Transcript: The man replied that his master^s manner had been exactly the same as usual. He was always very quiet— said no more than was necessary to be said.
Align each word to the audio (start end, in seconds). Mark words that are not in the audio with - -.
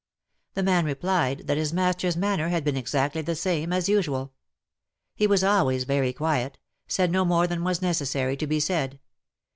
The 0.55 0.63
man 0.63 0.85
replied 0.85 1.45
that 1.45 1.57
his 1.57 1.73
master^s 1.73 2.15
manner 2.17 2.49
had 2.49 2.63
been 2.63 2.75
exactly 2.75 3.21
the 3.21 3.35
same 3.35 3.71
as 3.71 3.87
usual. 3.87 4.33
He 5.13 5.27
was 5.27 5.43
always 5.43 5.83
very 5.83 6.11
quiet— 6.11 6.57
said 6.87 7.11
no 7.11 7.23
more 7.23 7.45
than 7.45 7.63
was 7.63 7.83
necessary 7.83 8.35
to 8.37 8.47
be 8.47 8.59
said. 8.59 8.99